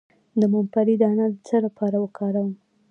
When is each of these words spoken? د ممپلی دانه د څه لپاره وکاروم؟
د 0.39 0.41
ممپلی 0.53 0.95
دانه 1.01 1.25
د 1.31 1.35
څه 1.47 1.57
لپاره 1.65 1.95
وکاروم؟ 2.03 2.51